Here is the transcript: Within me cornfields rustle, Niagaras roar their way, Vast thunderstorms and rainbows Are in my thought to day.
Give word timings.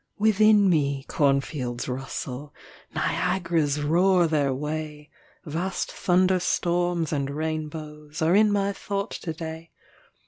Within 0.17 0.67
me 0.67 1.05
cornfields 1.07 1.87
rustle, 1.87 2.55
Niagaras 2.95 3.81
roar 3.83 4.25
their 4.25 4.51
way, 4.51 5.11
Vast 5.45 5.91
thunderstorms 5.91 7.13
and 7.13 7.29
rainbows 7.29 8.19
Are 8.19 8.33
in 8.35 8.51
my 8.51 8.73
thought 8.73 9.11
to 9.11 9.31
day. 9.31 9.69